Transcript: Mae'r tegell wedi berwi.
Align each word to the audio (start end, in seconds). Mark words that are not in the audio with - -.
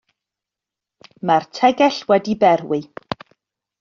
Mae'r 1.31 1.47
tegell 1.59 1.99
wedi 2.13 2.37
berwi. 2.45 2.81